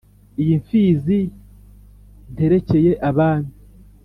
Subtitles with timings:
[0.41, 1.19] iyi mfizi
[2.31, 3.51] nterekeye abami